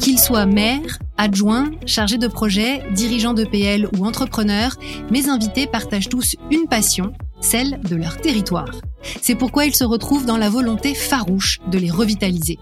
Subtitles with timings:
[0.00, 4.76] Qu'ils soient maires, adjoints, chargés de projet, dirigeants de PL ou entrepreneurs,
[5.10, 8.80] mes invités partagent tous une passion, celle de leur territoire.
[9.22, 12.58] C'est pourquoi ils se retrouvent dans la volonté farouche de les revitaliser.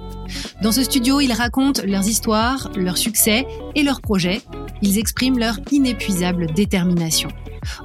[0.62, 4.42] Dans ce studio, ils racontent leurs histoires, leurs succès et leurs projets.
[4.82, 7.28] Ils expriment leur inépuisable détermination.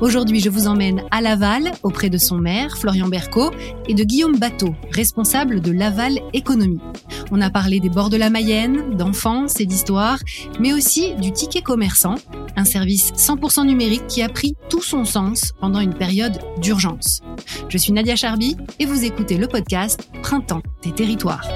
[0.02, 3.52] Aujourd'hui, je vous emmène à Laval, auprès de son maire, Florian Berco,
[3.88, 6.82] et de Guillaume Bateau, responsable de Laval Économie.
[7.32, 10.20] On a parlé des bords de la Mayenne, d'enfance et d'histoire,
[10.60, 12.16] mais aussi du ticket commerçant,
[12.56, 17.22] un service 100% numérique qui a pris tout son sens pendant une période d'urgence.
[17.70, 21.48] Je suis Nadia Charby et vous écoutez le podcast Printemps des territoires.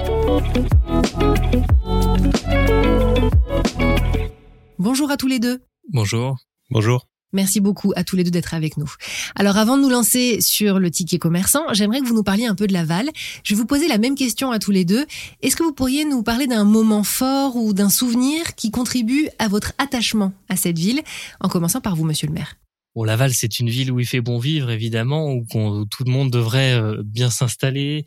[4.78, 5.60] Bonjour à tous les deux.
[5.92, 6.38] Bonjour.
[6.70, 7.11] Bonjour.
[7.34, 8.92] Merci beaucoup à tous les deux d'être avec nous.
[9.36, 12.56] Alors avant de nous lancer sur le ticket commerçant, j'aimerais que vous nous parliez un
[12.56, 13.10] peu de Laval.
[13.44, 15.06] Je vais vous poser la même question à tous les deux.
[15.42, 19.48] Est-ce que vous pourriez nous parler d'un moment fort ou d'un souvenir qui contribue à
[19.48, 21.02] votre attachement à cette ville,
[21.40, 22.56] en commençant par vous, monsieur le maire?
[22.94, 25.46] Bon, Laval, c'est une ville où il fait bon vivre, évidemment, où,
[25.86, 28.04] tout le monde devrait euh, bien s'installer.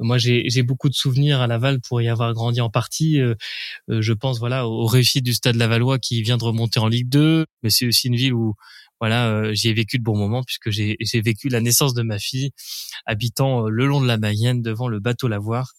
[0.00, 3.20] Moi, j'ai beaucoup de souvenirs à Laval pour y avoir grandi en partie.
[3.20, 3.34] Euh,
[3.90, 7.08] euh, je pense, voilà, aux réussites du Stade Lavallois qui vient de remonter en Ligue
[7.08, 7.46] 2.
[7.62, 8.54] Mais c'est aussi une ville où,
[9.00, 12.50] voilà, j'y ai vécu de bons moments puisque j'ai vécu la naissance de ma fille
[13.06, 15.72] habitant le long de la Mayenne devant le bateau Lavoir,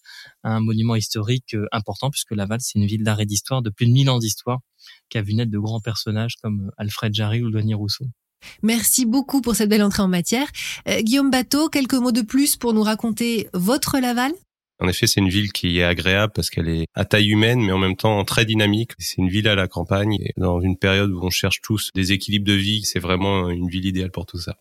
[0.44, 4.10] un monument historique important puisque Laval, c'est une ville d'arrêt d'histoire de plus de 1000
[4.10, 4.60] ans d'histoire
[5.10, 8.06] qui a vu naître de grands personnages comme Alfred Jarry ou Douanier Rousseau.
[8.62, 10.48] Merci beaucoup pour cette belle entrée en matière.
[10.88, 14.32] Euh, Guillaume Bateau, quelques mots de plus pour nous raconter votre Laval?
[14.82, 17.74] En effet, c'est une ville qui est agréable parce qu'elle est à taille humaine, mais
[17.74, 18.92] en même temps très dynamique.
[18.98, 20.14] C'est une ville à la campagne.
[20.22, 23.68] Et dans une période où on cherche tous des équilibres de vie, c'est vraiment une
[23.68, 24.56] ville idéale pour tout ça.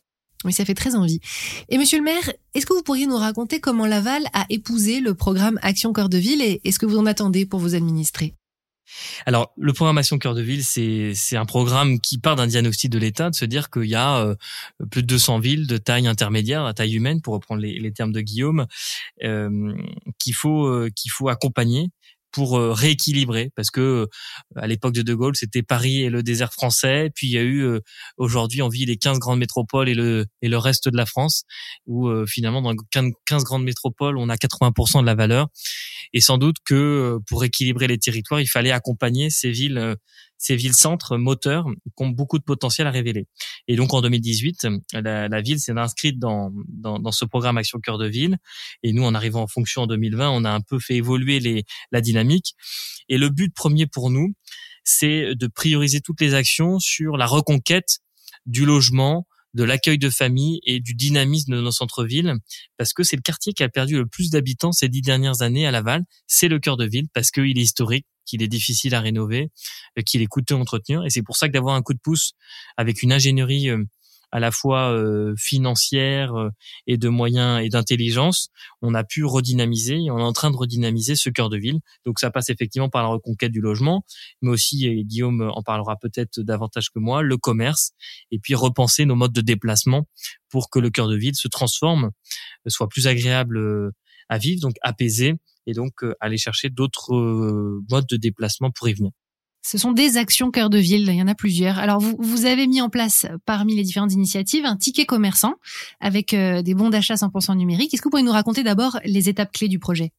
[0.45, 1.21] Oui, ça fait très envie.
[1.69, 5.15] Et monsieur le maire, est-ce que vous pourriez nous raconter comment Laval a épousé le
[5.15, 8.35] programme Action Cœur de Ville et est-ce que vous en attendez pour vous administrer?
[9.27, 13.31] Alors, le programmation cœur de ville, c'est un programme qui part d'un diagnostic de l'État,
[13.31, 14.35] de se dire qu'il y a euh,
[14.91, 18.13] plus de 200 villes de taille intermédiaire, à taille humaine, pour reprendre les, les termes
[18.13, 18.67] de Guillaume,
[19.25, 19.75] euh,
[20.19, 21.91] qu'il faut euh, qu'il faut accompagner
[22.33, 24.07] pour euh, rééquilibrer parce que euh,
[24.57, 27.43] à l'époque de De Gaulle c'était Paris et le désert français puis il y a
[27.43, 27.81] eu euh,
[28.17, 31.45] aujourd'hui on vit les 15 grandes métropoles et le et le reste de la France
[31.87, 32.75] où finalement dans
[33.25, 35.49] 15 grandes métropoles on a 80% de la valeur.
[36.13, 39.97] Et sans doute que pour équilibrer les territoires il fallait accompagner ces villes
[40.39, 41.67] ces villes-centres moteurs
[41.97, 43.27] qui ont beaucoup de potentiel à révéler.
[43.67, 47.81] Et donc en 2018, la, la ville s'est inscrite dans, dans, dans, ce programme Action
[47.81, 48.39] Cœur de Ville.
[48.83, 51.65] Et nous, en arrivant en fonction en 2020, on a un peu fait évoluer les,
[51.91, 52.55] la dynamique.
[53.09, 54.33] Et le but premier pour nous,
[54.85, 57.99] c'est de prioriser toutes les actions sur la reconquête
[58.47, 62.35] du logement, de l'accueil de famille et du dynamisme de nos centres-villes,
[62.77, 65.67] parce que c'est le quartier qui a perdu le plus d'habitants ces dix dernières années
[65.67, 66.05] à Laval.
[66.27, 69.51] C'est le cœur de ville parce qu'il est historique, qu'il est difficile à rénover,
[69.99, 71.05] euh, qu'il est coûteux à entretenir.
[71.05, 72.33] Et c'est pour ça que d'avoir un coup de pouce
[72.77, 73.85] avec une ingénierie euh,
[74.31, 76.33] à la fois euh, financière
[76.87, 78.51] et de moyens et d'intelligence,
[78.83, 81.81] on a pu redynamiser et on est en train de redynamiser ce cœur de ville.
[82.05, 84.05] Donc ça passe effectivement par la reconquête du logement,
[84.43, 87.93] mais aussi, et Guillaume en parlera peut-être davantage que moi, le commerce,
[88.31, 90.07] et puis repenser nos modes de déplacement
[90.49, 92.11] pour que le cœur de ville se transforme,
[92.67, 93.93] soit plus agréable
[94.29, 95.35] à vivre, donc apaisé,
[95.69, 99.13] et donc euh, aller chercher d'autres euh, modes de déplacement pour y venir.
[99.63, 101.79] Ce sont des actions cœur de ville, il y en a plusieurs.
[101.79, 105.55] Alors vous, vous avez mis en place parmi les différentes initiatives un ticket commerçant
[106.01, 107.93] avec euh, des bons d'achat 100% numériques.
[107.93, 110.13] Est-ce que vous pouvez nous raconter d'abord les étapes clés du projet?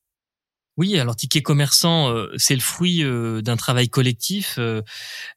[0.79, 4.55] Oui, alors Ticket Commerçant, euh, c'est le fruit euh, d'un travail collectif.
[4.59, 4.81] Euh,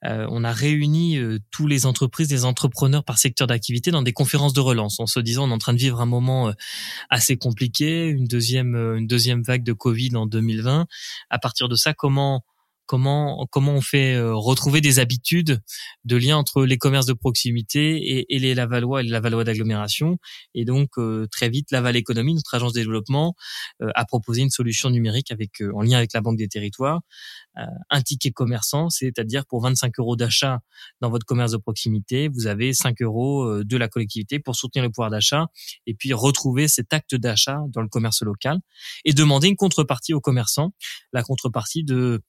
[0.05, 1.19] on a réuni
[1.51, 5.19] tous les entreprises, les entrepreneurs par secteur d'activité dans des conférences de relance, en se
[5.19, 6.53] disant on est en train de vivre un moment
[7.11, 10.87] assez compliqué, une deuxième une deuxième vague de Covid en 2020.
[11.29, 12.45] À partir de ça, comment
[12.87, 15.61] comment comment on fait euh, retrouver des habitudes
[16.05, 20.19] de lien entre les commerces de proximité et, et les Lavallois et les Lavallois d'agglomération.
[20.55, 23.35] Et donc euh, très vite Laval Économie notre agence de développement
[23.83, 27.01] euh, a proposé une solution numérique avec en lien avec la Banque des Territoires.
[27.91, 30.61] Un ticket commerçant c'est-à-dire pour 25 euros d'achat
[31.03, 34.91] dans votre commerce de proximité vous avez 5 euros de la collectivité pour soutenir le
[34.91, 35.49] pouvoir d'achat
[35.87, 38.59] et puis retrouver cet acte d'achat dans le commerce local
[39.05, 40.73] et demander une contrepartie aux commerçants
[41.13, 42.23] la contrepartie de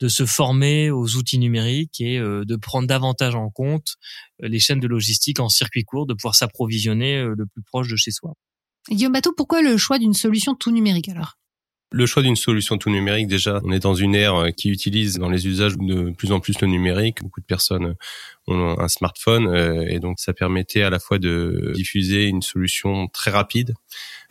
[0.00, 3.96] de se former aux outils numériques et euh, de prendre davantage en compte
[4.42, 7.88] euh, les chaînes de logistique en circuit court, de pouvoir s'approvisionner euh, le plus proche
[7.88, 8.34] de chez soi.
[8.90, 11.38] Guillaume Bateau, pourquoi le choix d'une solution tout numérique alors?
[11.92, 15.30] Le choix d'une solution tout numérique, déjà, on est dans une ère qui utilise dans
[15.30, 17.22] les usages de plus en plus le numérique.
[17.22, 17.94] Beaucoup de personnes
[18.48, 19.54] ont un smartphone
[19.88, 23.74] et donc ça permettait à la fois de diffuser une solution très rapide,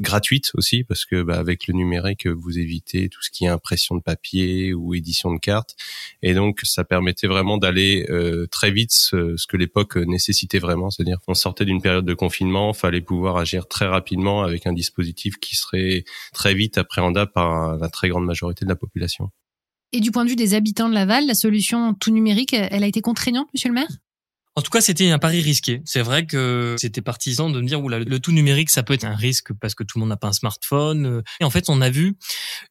[0.01, 3.95] gratuite aussi parce que bah, avec le numérique vous évitez tout ce qui est impression
[3.95, 5.75] de papier ou édition de cartes
[6.21, 8.05] et donc ça permettait vraiment d'aller
[8.51, 12.73] très vite ce, ce que l'époque nécessitait vraiment, c'est-à-dire qu'on sortait d'une période de confinement,
[12.73, 16.03] fallait pouvoir agir très rapidement avec un dispositif qui serait
[16.33, 19.29] très vite appréhendable par la très grande majorité de la population.
[19.91, 22.87] Et du point de vue des habitants de Laval, la solution tout numérique, elle a
[22.87, 23.87] été contraignante, monsieur le maire?
[24.57, 25.81] En tout cas, c'était un pari risqué.
[25.83, 29.03] C'est vrai que c'était partisan de me dire, oula, le tout numérique, ça peut être
[29.03, 31.23] un risque parce que tout le monde n'a pas un smartphone.
[31.41, 32.15] Et en fait, on a vu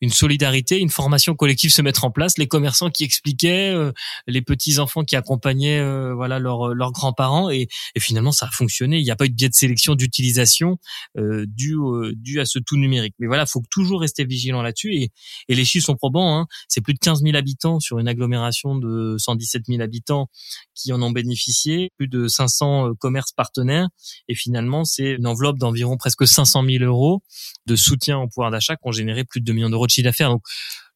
[0.00, 3.92] une solidarité, une formation collective se mettre en place, les commerçants qui expliquaient, euh,
[4.26, 8.50] les petits enfants qui accompagnaient, euh, voilà, leurs leurs grands-parents, et, et, finalement, ça a
[8.50, 8.98] fonctionné.
[8.98, 10.78] Il n'y a pas eu de biais de sélection, d'utilisation
[11.18, 11.74] euh, dû
[12.14, 13.14] dû à ce tout numérique.
[13.18, 14.94] Mais voilà, faut toujours rester vigilant là-dessus.
[14.94, 15.10] Et,
[15.48, 16.38] et les chiffres sont probants.
[16.38, 16.46] Hein.
[16.66, 20.30] C'est plus de 15 000 habitants sur une agglomération de 117 000 habitants
[20.74, 23.88] qui en ont bénéficié plus de 500 euh, commerces partenaires,
[24.28, 27.22] et finalement c'est une enveloppe d'environ presque 500 000 euros
[27.66, 30.04] de soutien au pouvoir d'achat qui ont généré plus de 2 millions d'euros de chiffre
[30.04, 30.30] d'affaires.
[30.30, 30.42] Donc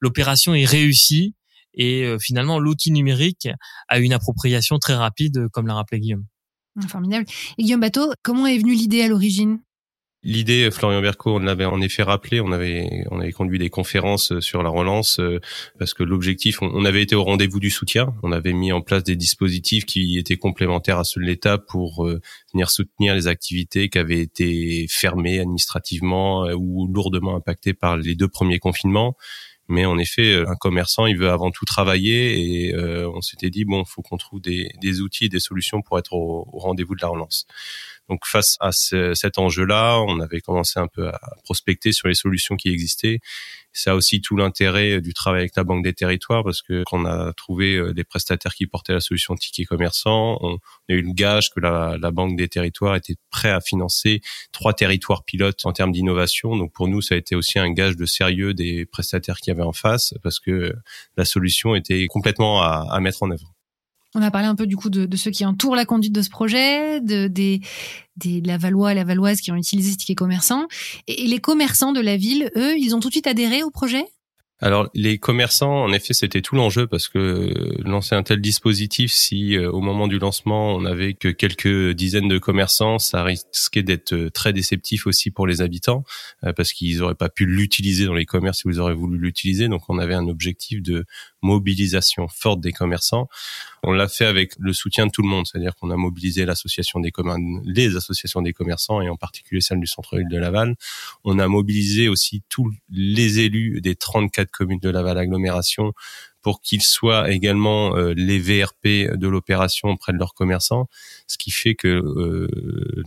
[0.00, 1.34] l'opération est réussie
[1.74, 3.48] et euh, finalement l'outil numérique
[3.88, 6.26] a une appropriation très rapide, comme l'a rappelé Guillaume.
[6.88, 7.26] Formidable.
[7.58, 9.58] Et Guillaume Bateau, comment est venue l'idée à l'origine?
[10.24, 14.32] L'idée, Florian Berco, on l'avait en effet rappelé, on avait on avait conduit des conférences
[14.32, 15.40] euh, sur la relance euh,
[15.78, 19.04] parce que l'objectif, on, avait été au rendez-vous du soutien, on avait mis en place
[19.04, 22.20] des dispositifs qui étaient complémentaires à ceux de l'État pour euh,
[22.52, 28.28] venir soutenir les activités qui avaient été fermées administrativement ou lourdement impactées par les deux
[28.28, 29.16] premiers confinements.
[29.68, 33.84] Mais en effet, un commerçant, il veut avant tout travailler et on s'était dit bon,
[33.84, 37.08] faut qu'on trouve des, des outils et des solutions pour être au rendez-vous de la
[37.08, 37.46] relance.
[38.08, 42.56] Donc face à cet enjeu-là, on avait commencé un peu à prospecter sur les solutions
[42.56, 43.20] qui existaient.
[43.72, 47.02] Ça a aussi tout l'intérêt du travail avec la Banque des Territoires parce que quand
[47.02, 51.02] on a trouvé euh, des prestataires qui portaient la solution ticket commerçant, on a eu
[51.02, 54.20] le gage que la, Banque des Territoires était prêt à financer
[54.52, 56.56] trois territoires pilotes en termes d'innovation.
[56.56, 59.62] Donc pour nous, ça a été aussi un gage de sérieux des prestataires qui avaient
[59.62, 60.74] en face parce que
[61.16, 63.54] la solution était complètement à mettre en œuvre.
[64.18, 66.22] On a parlé un peu du coup de, de ceux qui entourent la conduite de
[66.22, 67.60] ce projet, de, des,
[68.16, 70.66] des Lavallois et Lavalloises qui ont utilisé ce ticket commerçant.
[71.06, 74.04] Et les commerçants de la ville, eux, ils ont tout de suite adhéré au projet?
[74.60, 79.56] Alors les commerçants, en effet, c'était tout l'enjeu parce que lancer un tel dispositif, si
[79.56, 84.14] euh, au moment du lancement on n'avait que quelques dizaines de commerçants, ça risquait d'être
[84.14, 86.02] euh, très déceptif aussi pour les habitants
[86.42, 89.68] euh, parce qu'ils n'auraient pas pu l'utiliser dans les commerces si vous auraient voulu l'utiliser.
[89.68, 91.04] Donc on avait un objectif de
[91.40, 93.28] mobilisation forte des commerçants.
[93.84, 96.98] On l'a fait avec le soutien de tout le monde, c'est-à-dire qu'on a mobilisé l'association
[96.98, 97.12] des
[97.64, 100.74] les associations des commerçants et en particulier celle du centre-ville de Laval.
[101.22, 105.92] On a mobilisé aussi tous les élus des 34 communes de Laval agglomération
[106.42, 110.88] pour qu'ils soient également euh, les VRP de l'opération auprès de leurs commerçants,
[111.26, 112.48] ce qui fait que euh,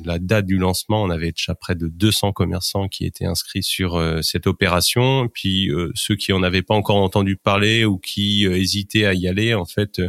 [0.03, 3.95] la date du lancement, on avait déjà près de 200 commerçants qui étaient inscrits sur
[3.95, 9.05] euh, cette opération, puis ceux qui en avaient pas encore entendu parler ou qui hésitaient
[9.05, 10.01] à y aller, en fait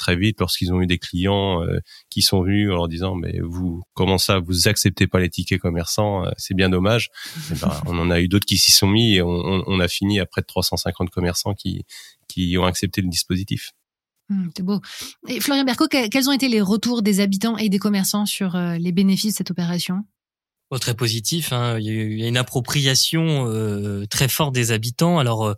[0.00, 3.38] très vite lorsqu'ils ont eu des clients euh, qui sont venus en leur disant mais
[3.42, 7.10] vous comment ça vous acceptez pas les tickets commerçants euh, c'est bien dommage
[7.52, 10.18] eh ben, on en a eu d'autres qui s'y sont mis et on, a fini
[10.18, 11.84] à près de 350 commerçants qui
[12.28, 13.72] qui ont accepté le dispositif
[14.30, 14.80] mmh, c'est beau.
[15.28, 18.76] Et Florian Berco, quels ont été les retours des habitants et des commerçants sur euh,
[18.76, 20.04] les bénéfices de cette opération?
[20.72, 21.52] Oh, très positif.
[21.52, 21.78] Hein.
[21.80, 25.18] Il y a une appropriation euh, très forte des habitants.
[25.18, 25.54] Alors, euh,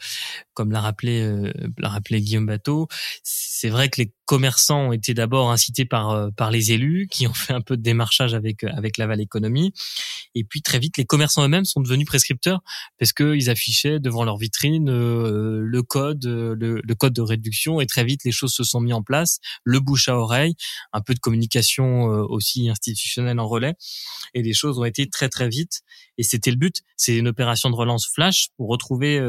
[0.55, 2.89] comme l'a rappelé, euh, l'a rappelé Guillaume Bateau,
[3.23, 7.27] c'est vrai que les commerçants ont été d'abord incités par euh, par les élus qui
[7.27, 9.75] ont fait un peu de démarchage avec avec Laval Économie.
[10.35, 12.63] Et puis très vite les commerçants eux-mêmes sont devenus prescripteurs
[12.99, 17.79] parce que ils affichaient devant leur vitrine euh, le code euh, le, code de réduction
[17.83, 19.39] et très vite les choses se sont mis en place.
[19.65, 20.55] Le bouche à oreille
[20.95, 23.75] un peu de communication aussi institutionnelle en relais.
[24.33, 25.83] Et les choses ont été très très vite.
[26.17, 26.83] Et c'était le but.
[26.97, 29.21] C'est une opération de relance flash pour retrouver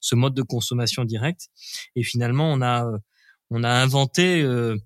[0.00, 1.48] ce mode de consommation directe
[1.96, 2.86] et finalement on a
[3.52, 4.76] on a inventé euh,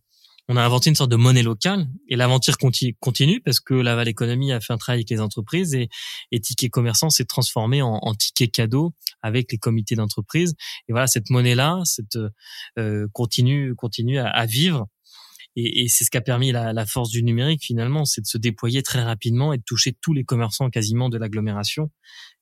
[0.48, 4.52] on a inventé une sorte de monnaie locale et l'aventure continue parce que Laval Économie
[4.52, 5.88] a fait un travail avec les entreprises et,
[6.30, 10.54] et Ticket Commerçant s'est transformé en, en, ticket cadeau avec les comités d'entreprise.
[10.88, 12.16] Et voilà, cette monnaie-là, cette
[12.78, 14.86] euh, continue continue à, vivre.
[15.56, 18.26] Et, et c'est ce qui a permis la, la, force du numérique finalement, c'est de
[18.26, 21.90] se déployer très rapidement et de toucher tous les commerçants quasiment de l'agglomération.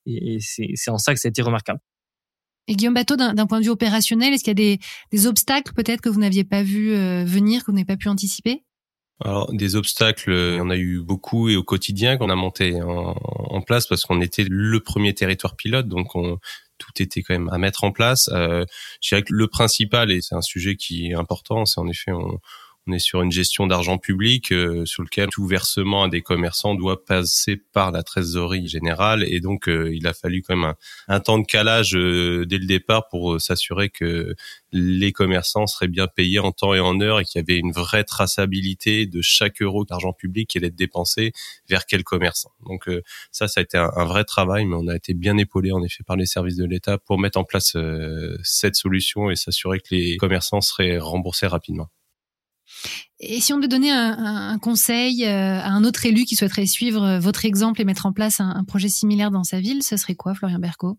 [0.05, 1.79] Et, et c'est en ça que ça a été remarquable.
[2.67, 4.77] Et Guillaume Bateau, d'un point de vue opérationnel, est-ce qu'il y a
[5.11, 8.09] des, obstacles peut-être que vous n'aviez pas vu euh, venir, que vous n'avez pas pu
[8.09, 8.63] anticiper?
[9.23, 12.81] Alors des obstacles, il y en a eu beaucoup et au quotidien qu'on a monté
[12.81, 16.37] en, place parce qu'on était le premier territoire pilote, donc on,
[16.77, 18.29] tout était quand même à mettre en place.
[18.33, 18.65] Euh,
[19.01, 22.11] je dirais que le principal et c'est un sujet qui est important, c'est en effet
[22.11, 22.39] on,
[22.87, 26.75] on est sur une gestion d'argent public euh, sur lequel tout versement à des commerçants
[26.75, 30.73] doit passer par la trésorerie générale et donc euh, il a fallu quand même
[31.07, 34.35] un, temps de calage euh, dès le départ pour s'assurer que
[34.71, 37.71] les commerçants seraient bien payés en temps et en heure et qu'il y avait une
[37.71, 41.31] vraie traçabilité de chaque euro d'argent public qui allait être dépensé
[41.69, 42.51] vers quel commerçant.
[42.67, 42.89] Donc
[43.31, 46.03] ça, ça a été un, vrai travail, mais on a été bien épaulé en effet
[46.05, 47.77] par les services de l'État pour mettre en place
[48.43, 51.89] cette solution et s'assurer que les commerçants seraient remboursés rapidement.
[53.19, 57.03] Et si on devait donner un, conseil euh, à un autre élu qui souhaiterait suivre
[57.03, 60.15] euh, votre exemple et mettre en place un, projet similaire dans sa ville, ce serait
[60.15, 60.97] quoi, Florian Berco?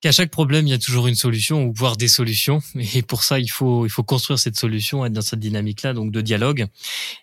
[0.00, 2.60] Qu'à chaque problème, il y a toujours une solution ou voire des solutions.
[2.94, 6.10] Et pour ça, il faut il faut construire cette solution, être dans cette dynamique-là, donc
[6.10, 6.66] de dialogue,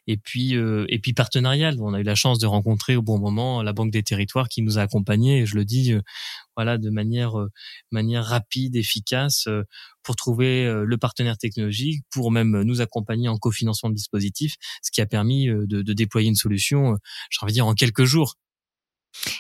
[0.06, 1.78] et puis euh, et puis partenarial.
[1.82, 4.62] On a eu la chance de rencontrer au bon moment la Banque des Territoires qui
[4.62, 5.40] nous a accompagnés.
[5.40, 5.96] Et je le dis,
[6.58, 7.52] voilà, de manière euh,
[7.92, 9.64] manière rapide, efficace, euh,
[10.04, 14.92] pour trouver euh, le partenaire technologique, pour même nous accompagner en cofinancement de dispositifs, ce
[14.92, 16.98] qui a permis de, de déployer une solution,
[17.30, 18.36] j'ai envie de dire, en quelques jours.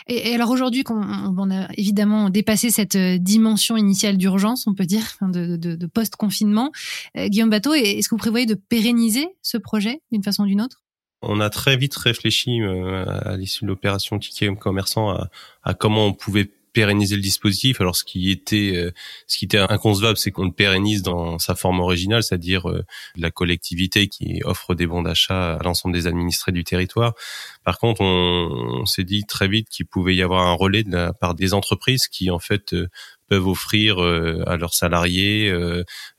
[0.07, 5.03] Et, alors aujourd'hui, qu'on on a évidemment dépassé cette dimension initiale d'urgence, on peut dire,
[5.21, 6.71] de, post-confinement,
[7.15, 10.81] Guillaume Bateau, est-ce que vous prévoyez de pérenniser ce projet d'une façon ou d'une autre?
[11.21, 15.29] On a très vite réfléchi à l'issue de l'opération Ticket Commerçant à,
[15.63, 17.81] à, comment on pouvait pérenniser le dispositif.
[17.81, 18.91] Alors ce qui était euh,
[19.25, 23.31] ce qui était inconcevable, c'est qu'on le pérennise dans sa forme originale, c'est-à-dire euh, la
[23.31, 27.15] collectivité qui offre des bons d'achat à l'ensemble des administrés du territoire.
[27.63, 31.13] Par contre, on, s'est dit très vite qu'il pouvait y avoir un relais de la
[31.13, 32.87] part des entreprises qui en fait euh,
[33.27, 35.53] peuvent offrir à leurs salariés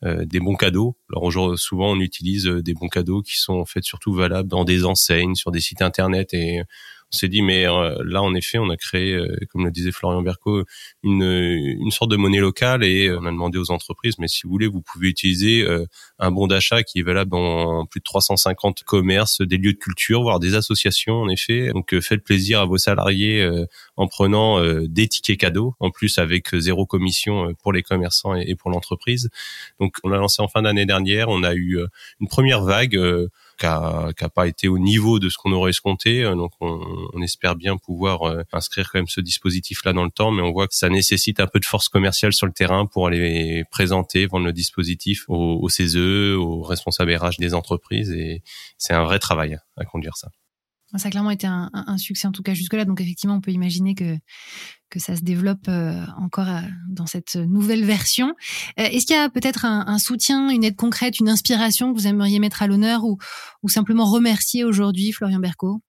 [0.02, 0.98] des bons cadeaux.
[1.08, 4.84] Alors souvent on utilise des bons cadeaux qui sont en fait surtout valables dans des
[4.84, 6.60] enseignes, sur des sites internet et
[7.12, 9.92] on s'est dit mais euh, là en effet on a créé euh, comme le disait
[9.92, 10.64] Florian Berco
[11.02, 14.50] une une sorte de monnaie locale et on a demandé aux entreprises mais si vous
[14.50, 15.86] voulez vous pouvez utiliser euh,
[16.18, 20.22] un bon d'achat qui est valable dans plus de 350 commerces, des lieux de culture,
[20.22, 21.70] voire des associations en effet.
[21.72, 23.48] Donc faites plaisir à vos salariés
[23.96, 28.70] en prenant des tickets cadeaux en plus avec zéro commission pour les commerçants et pour
[28.70, 29.30] l'entreprise.
[29.80, 31.78] Donc on l'a lancé en fin d'année dernière, on a eu
[32.20, 32.98] une première vague
[33.58, 36.24] qui a, pas été au niveau de ce qu'on aurait escompté.
[36.24, 40.30] Euh, donc on, espère bien pouvoir euh, inscrire quand même ce dispositif-là dans le temps,
[40.30, 43.06] mais on voit que ça nécessite un peu de force commerciale sur le terrain pour
[43.06, 48.42] aller présenter, vendre le dispositif aux CESE, aux responsables RH des entreprises, et
[48.78, 50.28] c'est un vrai travail à conduire ça.
[50.96, 52.86] Ça a clairement été un, succès en tout cas jusque-là.
[52.86, 54.16] Donc effectivement, on peut imaginer que
[54.90, 58.34] que ça se développe euh, encore euh, dans cette nouvelle version.
[58.78, 61.98] Euh, est-ce qu'il y a peut-être un, un, soutien, une aide concrète, une inspiration que
[61.98, 63.18] vous aimeriez mettre à l'honneur ou,
[63.62, 65.82] ou simplement remercier aujourd'hui, Florian Berco?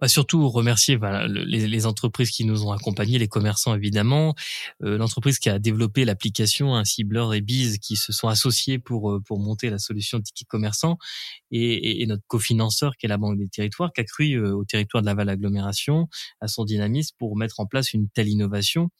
[0.00, 0.98] Bah surtout remercier
[1.28, 4.34] les, les, entreprises qui nous ont accompagnés, les commerçants évidemment,
[4.82, 9.10] euh, l'entreprise qui a développé l'application, ainsi Blur et Biz qui se sont associés pour
[9.10, 10.98] euh, pour monter la solution Ticket Commerçant,
[11.50, 14.64] et, et, notre cofinanceur qui est la Banque des Territoires, qui a cru euh, au
[14.64, 16.08] territoire de la Val Agglomération,
[16.40, 18.90] à son dynamisme pour mettre en place une telle innovation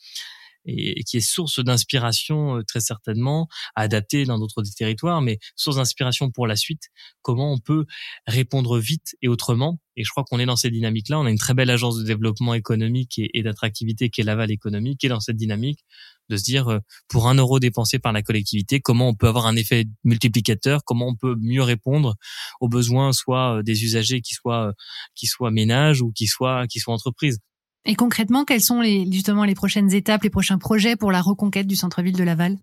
[0.66, 6.30] et, qui est source d'inspiration euh, très certainement, adaptée dans d'autres territoires, mais source d'inspiration
[6.30, 6.88] pour la suite.
[7.22, 7.86] Comment on peut
[8.26, 11.18] répondre vite et autrement Et je crois qu'on est dans cette dynamique-là.
[11.18, 15.00] On a une très belle agence de développement économique et, d'attractivité qui est Laval Économique,
[15.00, 15.80] qui est dans cette dynamique
[16.28, 16.78] de se dire euh,
[17.08, 21.08] pour un euro dépensé par la collectivité, comment on peut avoir un effet multiplicateur, comment
[21.08, 22.14] on peut mieux répondre
[22.60, 24.72] aux besoins soit euh, des usagers qui soient
[25.14, 27.40] qui soient ménages ou qui soient qui soient entreprises.
[27.84, 31.66] Et concrètement, quelles sont les, justement les prochaines étapes, les prochains projets pour la reconquête
[31.66, 32.58] du centre-ville de Laval?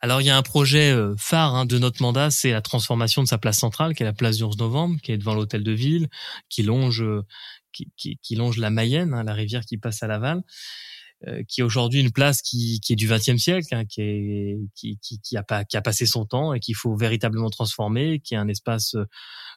[0.00, 3.22] Alors il y a un projet euh, phare hein, de notre mandat, c'est la transformation
[3.22, 5.62] de sa place centrale, qui est la place du 11 novembre, qui est devant l'hôtel
[5.62, 6.08] de ville,
[6.48, 7.24] qui longe, euh,
[7.72, 10.42] qui, qui, longe la Mayenne, hein, la rivière qui passe à Laval.
[11.28, 14.58] Euh, qui est aujourd'hui une place qui, qui est du XXe siècle, hein, qui, est,
[14.74, 18.18] qui, qui, qui, a pas, qui a passé son temps et qu'il faut véritablement transformer,
[18.18, 18.96] qui est un espace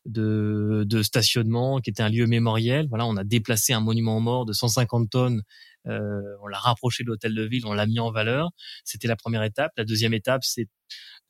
[0.06, 2.88] de, de stationnement, qui était un lieu mémoriel.
[2.88, 5.42] Voilà, on a déplacé un monument mort de 150 tonnes
[5.88, 8.50] euh, on l'a rapproché de l'hôtel de ville, on l'a mis en valeur.
[8.84, 9.72] C'était la première étape.
[9.78, 10.68] La deuxième étape, c'est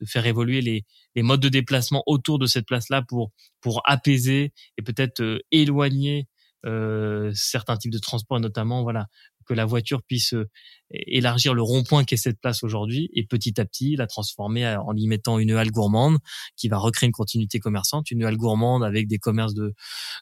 [0.00, 4.52] de faire évoluer les, les, modes de déplacement autour de cette place-là pour pour apaiser
[4.76, 6.28] et peut-être euh, éloigner
[6.66, 9.06] euh, certains types de transports, notamment voilà
[9.46, 10.48] que la voiture puisse euh,
[10.90, 15.06] élargir le rond-point qu'est cette place aujourd'hui et petit à petit la transformer en y
[15.08, 16.18] mettant une halle gourmande
[16.56, 19.74] qui va recréer une continuité commerçante, une halle gourmande avec des commerces de,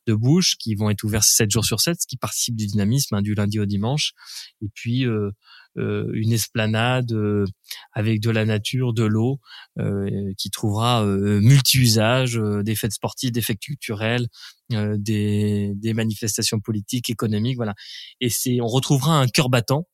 [0.07, 3.15] de bouche qui vont être ouverts 7 jours sur 7, ce qui participe du dynamisme
[3.15, 4.13] hein, du lundi au dimanche.
[4.63, 5.33] Et puis euh, euh,
[5.77, 7.45] une esplanade euh,
[7.93, 9.41] avec de la nature, de l'eau,
[9.79, 14.29] euh, qui trouvera multi-usages, des fêtes sportives, des fêtes culturelles,
[14.71, 17.75] des, des manifestations politiques, économiques, voilà.
[18.21, 19.87] Et c'est, on retrouvera un cœur battant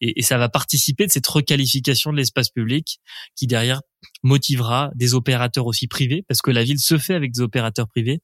[0.00, 3.00] et, ça va participer de cette requalification de l'espace public
[3.34, 3.80] qui derrière
[4.22, 8.20] motivera des opérateurs aussi privés parce que la ville se fait avec des opérateurs privés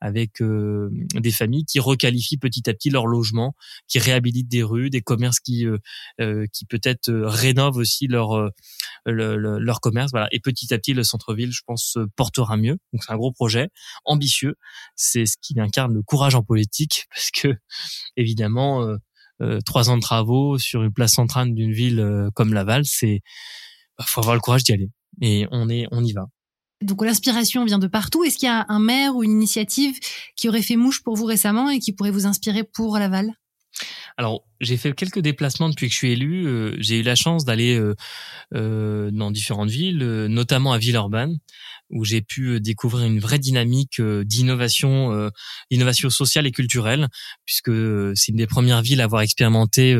[0.00, 3.54] avec euh, des familles qui requalifient petit à petit leur logement
[3.88, 5.78] qui réhabilitent des rues des commerces qui euh,
[6.20, 8.50] euh, qui peut-être rénovent aussi leur
[9.06, 10.10] leur commerce.
[10.12, 10.28] Voilà.
[10.32, 12.78] Et petit à petit le centre-ville je pense portera mieux.
[12.92, 13.68] Donc c'est un gros projet
[14.04, 14.54] ambitieux.
[14.94, 17.48] C'est ce qui incarne le courage en politique parce que
[18.16, 18.96] évidemment
[19.64, 23.20] trois ans de travaux sur une place centrale d'une ville comme Laval c'est
[23.98, 24.88] bah, faut avoir le courage d'y aller
[25.22, 26.26] et on est, on y va.
[26.82, 28.24] Donc l'inspiration vient de partout.
[28.24, 29.98] Est-ce qu'il y a un maire ou une initiative
[30.36, 33.32] qui aurait fait mouche pour vous récemment et qui pourrait vous inspirer pour Laval?
[34.16, 36.46] Alors, j'ai fait quelques déplacements depuis que je suis élu.
[36.46, 37.94] Euh, j'ai eu la chance d'aller euh,
[38.54, 41.36] euh, dans différentes villes, notamment à Villeurbanne,
[41.90, 45.30] où j'ai pu découvrir une vraie dynamique d'innovation,
[45.70, 47.08] innovation sociale et culturelle,
[47.44, 47.70] puisque
[48.16, 49.96] c'est une des premières villes à avoir expérimenté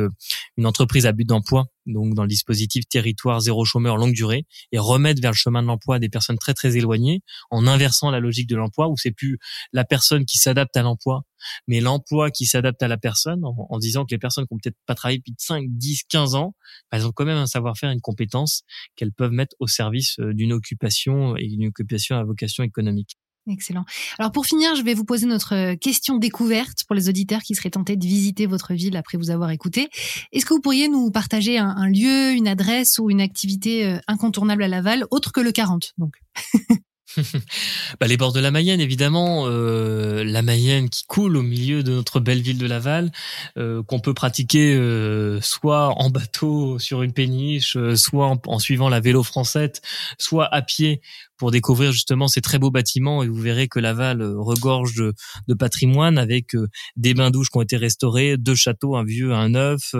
[0.56, 4.78] une entreprise à but d'emploi donc dans le dispositif territoire zéro chômeur longue durée, et
[4.78, 8.48] remettre vers le chemin de l'emploi des personnes très très éloignées, en inversant la logique
[8.48, 9.38] de l'emploi, où c'est plus
[9.72, 11.22] la personne qui s'adapte à l'emploi,
[11.66, 14.78] mais l'emploi qui s'adapte à la personne, en, disant que les personnes qui ont peut-être
[14.86, 16.54] pas travaillé depuis 5, 10, 15 ans,
[16.90, 18.62] elles ont quand même un savoir-faire, une compétence
[18.96, 23.16] qu'elles peuvent mettre au service euh, d'une occupation et d'une occupation à vocation économique.
[23.48, 23.84] Excellent.
[24.18, 27.54] Alors pour finir, je vais vous poser notre euh, question découverte pour les auditeurs qui
[27.54, 29.88] seraient tentés de visiter votre ville après vous avoir écouté.
[30.32, 34.64] Est-ce que vous pourriez nous partager un, lieu, une adresse ou une activité euh, incontournable
[34.64, 36.16] à Laval, autre que le 40 donc?
[38.00, 41.92] bah, les bords de la Mayenne, évidemment, euh, la Mayenne qui coule au milieu de
[41.92, 43.10] notre belle ville de Laval,
[43.56, 48.88] euh, qu'on peut pratiquer euh, soit en bateau sur une péniche, euh, soit en, suivant
[48.88, 49.72] la vélo française,
[50.18, 51.00] soit à pied
[51.38, 53.22] pour découvrir justement ces très beaux bâtiments.
[53.22, 55.14] Et vous verrez que Laval regorge de,
[55.48, 56.52] de patrimoine avec
[56.96, 59.94] des bains douches qui ont été restaurés, deux châteaux, un vieux, un neuf.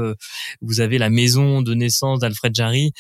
[0.62, 2.92] vous avez la maison de naissance d'Alfred Jarry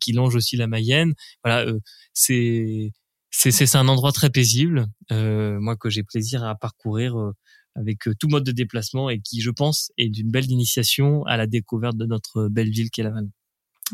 [0.00, 1.12] qui longe aussi la Mayenne.
[1.44, 1.70] Voilà,
[2.14, 2.92] c'est
[3.32, 7.32] c'est un endroit très paisible, euh, moi que j'ai plaisir à parcourir euh,
[7.74, 11.36] avec euh, tout mode de déplacement et qui, je pense, est d'une belle initiation à
[11.36, 13.28] la découverte de notre belle ville qu'est Laval.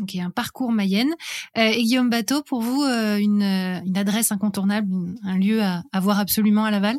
[0.01, 1.13] Ok, un parcours Mayenne.
[1.55, 4.87] et Guillaume Bateau, pour vous, une, une, adresse incontournable,
[5.23, 6.97] un lieu à, à voir absolument à Laval?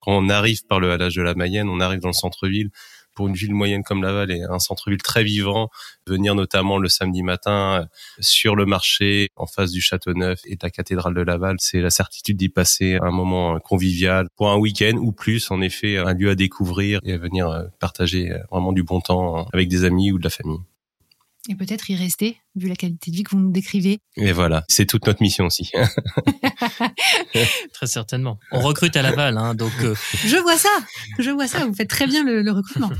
[0.00, 2.70] Quand on arrive par le halage de la Mayenne, on arrive dans le centre-ville,
[3.14, 5.68] pour une ville moyenne comme Laval et un centre-ville très vivant,
[6.06, 7.86] venir notamment le samedi matin euh,
[8.20, 11.80] sur le marché en face du Château Neuf et de la cathédrale de Laval, c'est
[11.80, 15.96] la certitude d'y passer un moment euh, convivial pour un week-end ou plus, en effet,
[15.96, 19.84] un lieu à découvrir et à venir euh, partager vraiment du bon temps avec des
[19.84, 20.60] amis ou de la famille
[21.48, 23.98] et peut-être y rester, vu la qualité de vie que vous nous décrivez.
[24.16, 25.70] Et voilà, c'est toute notre mission aussi.
[27.72, 28.38] très certainement.
[28.52, 29.72] On recrute à Laval, hein, donc.
[29.82, 30.68] Euh, je vois ça,
[31.18, 31.66] je vois ça.
[31.66, 32.90] Vous faites très bien le, le recrutement.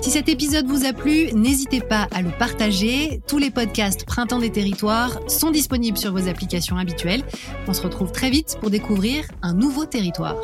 [0.00, 3.20] si cet épisode vous a plu, n'hésitez pas à le partager.
[3.26, 7.24] Tous les podcasts Printemps des territoires sont disponibles sur vos applications habituelles.
[7.66, 10.36] On se retrouve très vite pour découvrir un nouveau territoire.